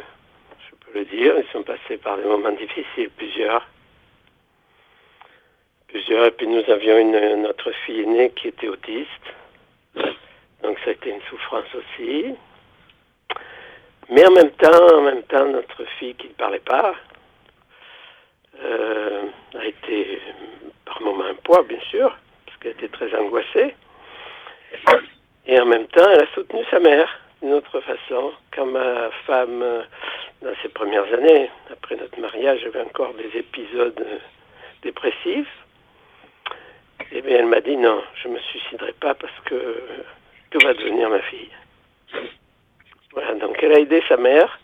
[0.59, 1.33] je peux le dire.
[1.37, 3.67] Ils sont passés par des moments difficiles, plusieurs.
[5.87, 6.25] Plusieurs.
[6.25, 9.09] Et puis nous avions une, notre fille aînée qui était autiste.
[10.63, 12.35] Donc ça a été une souffrance aussi.
[14.09, 16.93] Mais en même temps, en même temps, notre fille qui ne parlait pas
[18.63, 19.23] euh,
[19.57, 20.21] a été
[20.85, 22.15] par moments un poids, bien sûr,
[22.45, 23.75] parce qu'elle était très angoissée.
[25.47, 27.09] Et en même temps, elle a soutenu sa mère
[27.41, 28.33] d'une autre façon.
[28.53, 29.63] Quand ma femme,
[30.41, 34.05] dans ses premières années, après notre mariage, avait encore des épisodes
[34.83, 35.47] dépressifs,
[37.11, 39.81] eh bien, elle m'a dit non, je ne me suiciderai pas parce que
[40.51, 41.49] que va devenir ma fille
[43.15, 44.59] voilà, donc elle a aidé sa mère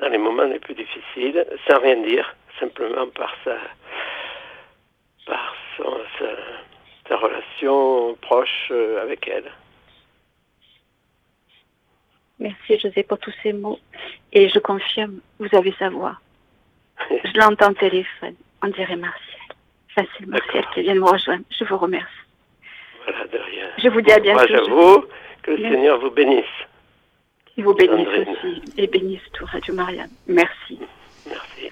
[0.00, 3.56] dans les moments les plus difficiles, sans rien dire, simplement par sa,
[5.26, 9.50] par son, sa, relation proche euh, avec elle.
[12.38, 13.78] Merci José pour tous ces mots.
[14.32, 16.16] Et je confirme, vous avez sa voix.
[17.10, 18.36] je l'entends au téléphone.
[18.62, 19.40] On dirait Martial.
[19.94, 21.44] Facile Martial qui vient de me rejoindre.
[21.50, 22.06] Je vous remercie.
[23.04, 23.66] Voilà, de rien.
[23.78, 24.38] Je vous dis à bientôt.
[24.38, 25.04] Moi, j'avoue
[25.42, 26.44] que le Seigneur vous bénisse.
[27.60, 30.08] Il vous bénisse aussi et bénisse tout Radio Marianne.
[30.26, 30.78] Merci.
[31.28, 31.70] Merci.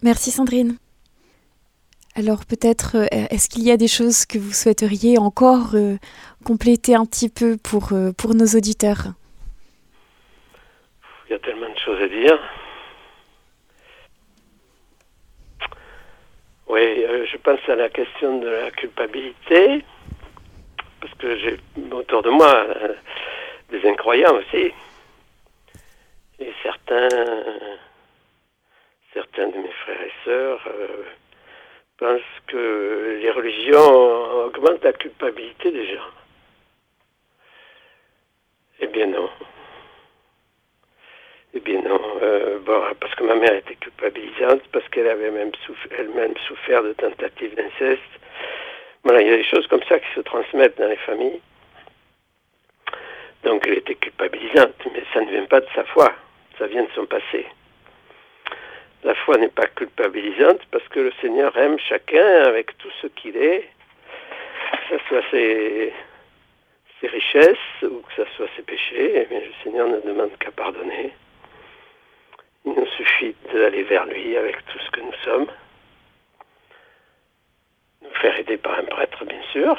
[0.00, 0.76] Merci Sandrine.
[2.14, 5.96] Alors peut-être, euh, est-ce qu'il y a des choses que vous souhaiteriez encore euh,
[6.44, 9.08] compléter un petit peu pour, euh, pour nos auditeurs?
[11.26, 12.38] Il y a tellement de choses à dire.
[16.68, 19.84] Oui, je pense à la question de la culpabilité,
[21.00, 21.58] parce que j'ai
[21.90, 22.68] autour de moi
[23.70, 24.72] des incroyants aussi.
[26.38, 27.08] Et certains,
[29.12, 31.04] certains de mes frères et sœurs euh,
[31.98, 36.10] pensent que les religions augmentent la culpabilité des gens.
[38.80, 39.28] Eh bien non.
[41.52, 42.00] Eh bien non.
[42.22, 45.52] Euh, bon, parce que ma mère était culpabilisante, parce qu'elle avait même
[45.98, 48.00] elle-même souffert de tentatives d'inceste.
[49.04, 51.40] Voilà, il y a des choses comme ça qui se transmettent dans les familles.
[53.44, 56.12] Donc elle était culpabilisante, mais ça ne vient pas de sa foi,
[56.58, 57.46] ça vient de son passé.
[59.02, 63.36] La foi n'est pas culpabilisante parce que le Seigneur aime chacun avec tout ce qu'il
[63.36, 63.66] est,
[64.72, 65.92] que ce soit ses,
[67.00, 71.12] ses richesses ou que ce soit ses péchés, mais le Seigneur ne demande qu'à pardonner.
[72.66, 75.46] Il nous suffit d'aller vers lui avec tout ce que nous sommes,
[78.02, 79.78] nous faire aider par un prêtre, bien sûr,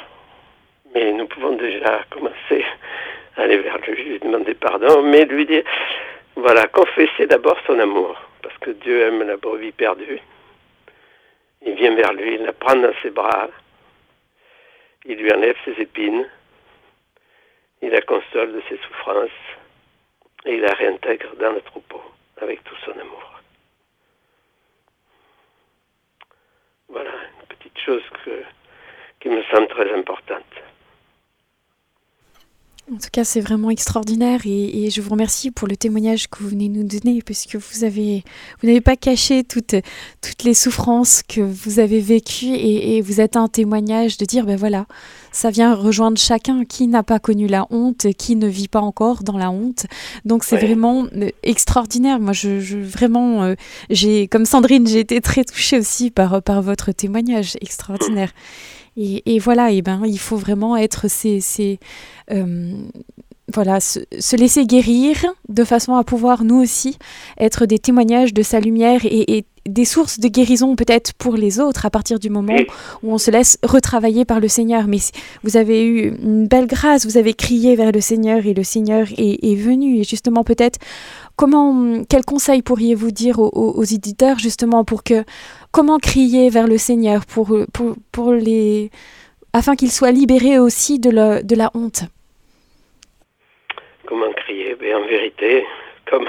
[0.92, 2.64] mais nous pouvons déjà commencer
[3.36, 5.64] aller vers lui, lui demander pardon, mais lui dire,
[6.36, 10.20] voilà, confesser d'abord son amour, parce que Dieu aime la brebis perdue.
[11.64, 13.48] Il vient vers lui, il la prend dans ses bras,
[15.04, 16.28] il lui enlève ses épines,
[17.82, 19.30] il la console de ses souffrances,
[20.44, 22.02] et il la réintègre dans le troupeau
[22.40, 23.40] avec tout son amour.
[26.88, 28.42] Voilà une petite chose que,
[29.20, 30.44] qui me semble très importante.
[32.90, 36.48] En tout cas, c'est vraiment extraordinaire et, je vous remercie pour le témoignage que vous
[36.48, 38.24] venez nous donner, puisque vous avez,
[38.60, 39.76] vous n'avez pas caché toutes,
[40.20, 44.56] toutes les souffrances que vous avez vécues et, vous êtes un témoignage de dire, ben
[44.56, 44.86] voilà,
[45.30, 49.22] ça vient rejoindre chacun qui n'a pas connu la honte, qui ne vit pas encore
[49.22, 49.86] dans la honte.
[50.24, 52.18] Donc c'est vraiment euh, extraordinaire.
[52.18, 53.54] Moi, je, je vraiment, euh,
[53.90, 58.32] j'ai, comme Sandrine, j'ai été très touchée aussi par, par votre témoignage extraordinaire.
[58.96, 61.78] Et, voilà, et ben, il faut vraiment être ces, ces
[62.30, 62.74] euh,
[63.52, 65.16] voilà, se, laisser guérir
[65.48, 66.98] de façon à pouvoir nous aussi
[67.38, 71.86] être des témoignages de sa lumière et, des sources de guérison peut-être pour les autres
[71.86, 72.56] à partir du moment
[73.04, 74.88] où on se laisse retravailler par le Seigneur.
[74.88, 74.98] Mais
[75.44, 79.06] vous avez eu une belle grâce, vous avez crié vers le Seigneur et le Seigneur
[79.16, 80.00] est, venu.
[80.00, 80.80] Et justement peut-être
[82.08, 85.24] quel conseil pourriez-vous dire aux, éditeurs justement pour que
[85.72, 87.56] comment crier vers le Seigneur pour,
[88.12, 88.90] pour, les
[89.52, 92.04] afin qu'ils soient libérés aussi de la, de la honte?
[94.06, 94.76] Comment crier?
[94.76, 95.66] Ben, En vérité,
[96.08, 96.28] comme,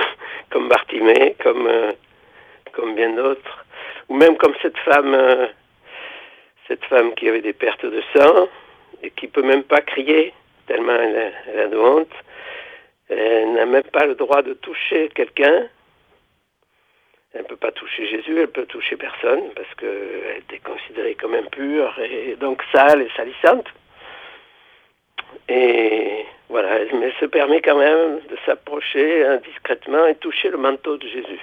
[0.49, 1.91] comme Bartimée, comme, euh,
[2.71, 3.65] comme bien d'autres,
[4.09, 5.47] ou même comme cette femme, euh,
[6.67, 8.47] cette femme qui avait des pertes de sang
[9.03, 10.33] et qui peut même pas crier
[10.65, 12.15] tellement elle, elle a de honte.
[13.17, 15.67] Elle n'a même pas le droit de toucher quelqu'un
[17.33, 21.33] elle ne peut pas toucher Jésus, elle peut toucher personne parce qu'elle était considérée comme
[21.33, 23.67] impure et donc sale et salissante.
[25.49, 30.97] Et voilà, mais elle se permet quand même de s'approcher indiscrètement et toucher le manteau
[30.97, 31.39] de Jésus.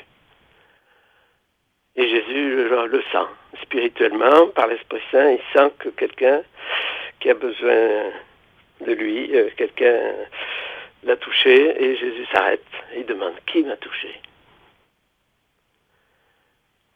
[1.97, 6.43] Et Jésus le, sent spirituellement, par l'Esprit Saint, il sent que quelqu'un
[7.19, 8.05] qui a besoin
[8.87, 9.99] de lui, euh, quelqu'un
[11.03, 14.21] l'a touché et Jésus s'arrête et il demande qui m'a touché?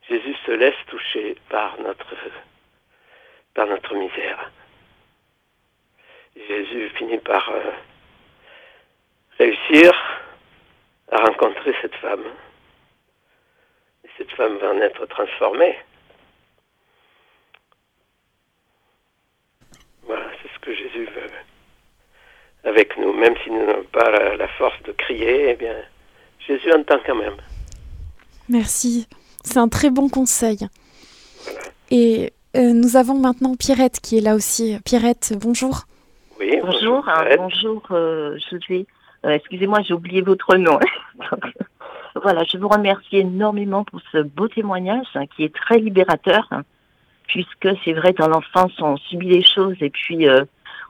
[0.08, 2.14] Jésus se laisse toucher par notre,
[3.54, 4.50] par notre misère.
[6.36, 7.70] Jésus finit par euh,
[9.38, 9.92] réussir
[11.10, 12.24] à rencontrer cette femme.
[14.04, 15.78] Et cette femme va en être transformée.
[20.02, 21.30] Voilà, c'est ce que Jésus veut
[22.64, 23.12] avec nous.
[23.12, 25.74] Même si nous n'avons pas la, la, force de crier, eh bien,
[26.46, 27.36] Jésus entend quand même.
[28.48, 29.06] Merci.
[29.42, 30.58] C'est un très bon conseil.
[31.90, 34.78] Et euh, nous avons maintenant Pierrette qui est là aussi.
[34.84, 35.82] Pierrette, bonjour.
[36.38, 37.04] Oui, bonjour.
[37.36, 40.78] Bonjour, euh, euh, excusez-moi, j'ai oublié votre nom.
[42.22, 46.62] voilà, je vous remercie énormément pour ce beau témoignage hein, qui est très libérateur, hein,
[47.26, 50.26] puisque c'est vrai, dans l'enfance, on subit les choses et puis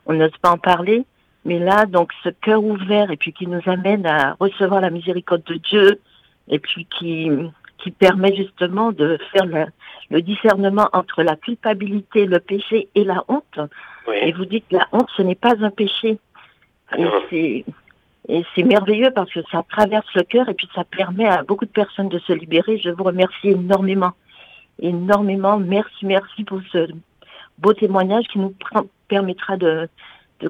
[0.07, 1.05] on n'ose pas en parler.
[1.45, 5.45] Mais là, donc, ce cœur ouvert et puis qui nous amène à recevoir la miséricorde
[5.45, 6.01] de Dieu
[6.49, 7.30] et puis qui,
[7.78, 9.47] qui permet justement de faire
[10.11, 13.61] le, discernement entre la culpabilité, le péché et la honte.
[14.22, 16.18] Et vous dites que la honte, ce n'est pas un péché.
[16.97, 21.66] Et c'est, merveilleux parce que ça traverse le cœur et puis ça permet à beaucoup
[21.66, 22.78] de personnes de se libérer.
[22.78, 24.12] Je vous remercie énormément.
[24.80, 25.59] Énormément.
[25.59, 26.88] Merci, merci pour ce
[27.59, 28.55] beau témoignage qui nous
[29.09, 29.88] permettra de,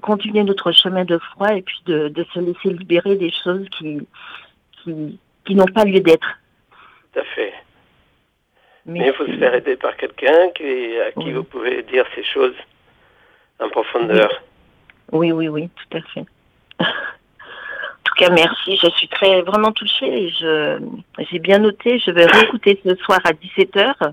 [0.01, 4.07] continuer notre chemin de foi et puis de, se laisser libérer des choses qui,
[4.85, 6.39] qui n'ont pas lieu d'être.
[7.13, 7.53] Tout à fait.
[8.87, 12.25] Mais, il faut se faire aider par quelqu'un qui, à qui vous pouvez dire ces
[12.25, 12.55] choses
[13.59, 14.29] en profondeur.
[15.13, 16.21] Oui, oui, oui, tout à fait.
[16.81, 16.85] en
[18.05, 18.77] tout cas, merci.
[18.77, 20.29] Je suis très vraiment touchée.
[20.39, 20.79] Je,
[21.31, 21.99] j'ai bien noté.
[21.99, 24.13] Je vais réécouter ce soir à 17h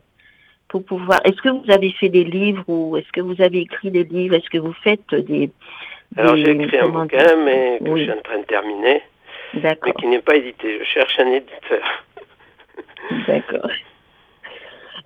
[0.71, 1.19] pour pouvoir.
[1.25, 4.35] Est-ce que vous avez fait des livres ou est-ce que vous avez écrit des livres?
[4.35, 5.51] Est-ce que vous faites des.
[6.17, 9.01] Alors, j'ai écrit un bouquin, mais que je suis en train de terminer.
[9.55, 9.83] D'accord.
[9.85, 10.79] Mais qui n'est pas édité.
[10.79, 12.03] Je cherche un éditeur.
[13.27, 13.69] D'accord.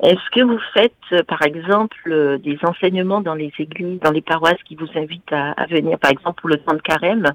[0.04, 4.22] Est-ce que vous faites, euh, par exemple, euh, des enseignements dans les églises, dans les
[4.22, 7.34] paroisses qui vous invitent à, venir, par exemple, pour le temps de carême,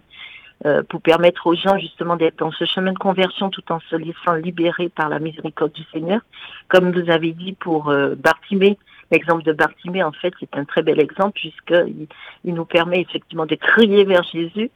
[0.66, 3.96] euh, pour permettre aux gens justement d'être dans ce chemin de conversion tout en se
[3.96, 6.20] laissant libérer par la miséricorde du Seigneur
[6.68, 8.78] Comme vous avez dit pour Bartimée,
[9.10, 12.06] l'exemple de Bartimée, en fait, c'est un très bel exemple puisqu'il
[12.44, 14.70] il nous permet effectivement de crier vers Jésus.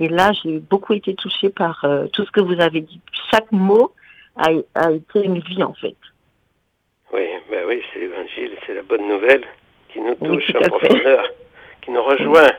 [0.00, 3.00] Et là, j'ai beaucoup été touchée par tout ce que vous avez dit.
[3.30, 3.92] Chaque mot
[4.38, 5.96] a, été une vie en fait.
[7.12, 9.44] Oui, ben oui, c'est l'évangile, c'est la bonne nouvelle
[9.92, 11.24] qui nous touche en profondeur,
[11.80, 12.52] qui nous rejoint.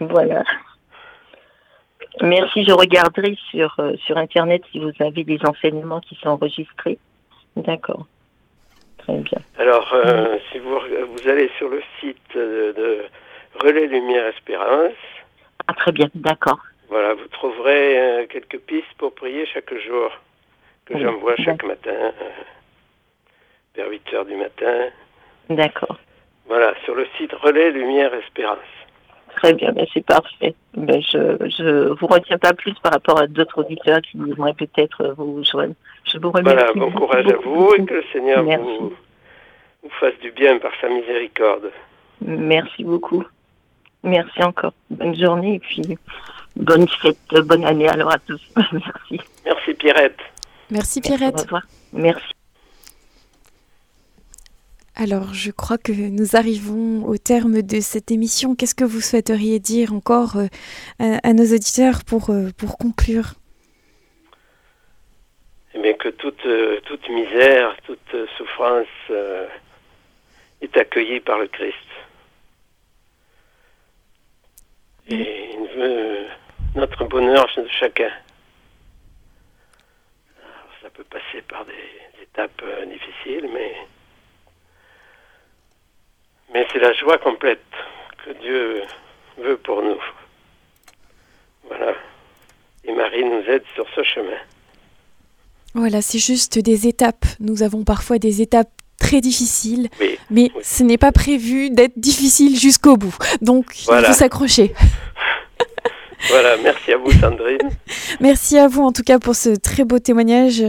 [0.00, 0.44] Voilà.
[2.20, 6.98] Merci, je regarderai sur, euh, sur Internet si vous avez des enseignements qui sont enregistrés.
[7.56, 8.06] D'accord.
[8.98, 9.38] Très bien.
[9.58, 13.04] Alors, euh, si vous, vous allez sur le site de,
[13.60, 14.92] Relais Lumière Espérance.
[15.66, 16.58] Ah, très bien, d'accord.
[16.88, 20.10] Voilà, vous trouverez euh, quelques pistes pour prier chaque jour
[20.84, 22.12] que j'envoie chaque matin
[23.74, 24.88] vers 8 heures du matin.
[25.48, 25.98] D'accord.
[26.46, 28.58] Voilà, sur le site Relais Lumière Espérance.
[29.36, 30.54] Très bien, ben c'est parfait.
[30.74, 35.14] Ben je ne vous retiens pas plus par rapport à d'autres auditeurs qui voudraient peut-être
[35.16, 35.74] vous joindre.
[36.04, 36.54] Je vous remercie.
[36.54, 38.92] Voilà, bon courage à vous et que le Seigneur vous,
[39.82, 41.70] vous fasse du bien par sa miséricorde.
[42.20, 43.24] Merci beaucoup.
[44.04, 44.74] Merci encore.
[44.90, 45.98] Bonne journée et puis
[46.56, 48.40] bonne fête, bonne année alors à tous.
[48.72, 49.20] Merci.
[49.44, 50.18] Merci Pierrette.
[50.70, 51.40] Merci Pierrette.
[51.40, 51.62] au revoir.
[51.92, 52.32] Merci.
[54.94, 58.54] Alors, je crois que nous arrivons au terme de cette émission.
[58.54, 60.48] Qu'est-ce que vous souhaiteriez dire encore euh,
[60.98, 63.32] à, nos auditeurs pour, euh, conclure?
[65.74, 66.78] Eh bien, que toute, euh,
[67.08, 68.86] misère, toute souffrance
[70.60, 71.76] est accueillie par le Christ.
[75.08, 76.26] Et il veut
[76.76, 78.12] notre bonheur de chacun.
[80.82, 83.74] ça peut passer par des étapes difficiles, mais
[86.72, 87.64] c'est la joie complète
[88.24, 88.82] que Dieu
[89.38, 90.00] veut pour nous.
[91.68, 91.94] Voilà.
[92.84, 94.38] Et Marie nous aide sur ce chemin.
[95.74, 97.24] Voilà, c'est juste des étapes.
[97.40, 99.88] Nous avons parfois des étapes très difficiles,
[100.30, 103.16] mais ce n'est pas prévu d'être difficile jusqu'au bout.
[103.40, 104.74] Donc, il faut s'accrocher.
[106.28, 107.70] voilà, merci à vous Sandrine.
[108.20, 110.62] merci à vous en tout cas pour ce très beau témoignage.